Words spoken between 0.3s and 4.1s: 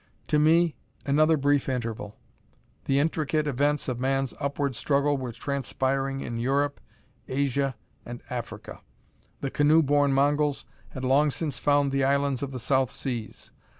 me, another brief interval. The intricate events of